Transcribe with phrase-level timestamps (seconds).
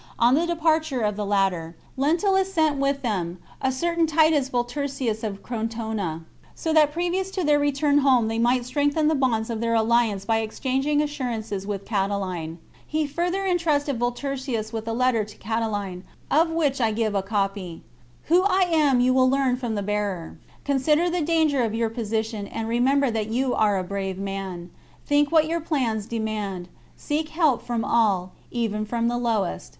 [0.17, 5.23] On the departure of the latter, Lentulus sent with them a certain Titus Vol turcius
[5.23, 6.21] of Crotona,
[6.55, 10.25] so that previous to their return home they might strengthen the bonds of their alliance
[10.25, 12.57] by exchanging assurances with Catiline.
[12.87, 17.83] He further entrusted Volturcius with a letter to Catiline, of which I give a copy:—"
[18.29, 20.35] Who I am you will learn from the bearer.
[20.65, 24.71] Consider the danger of your position, and remember that you are a brave man.
[25.05, 29.69] Think what your plans demand; seek help from all, even from the lowest."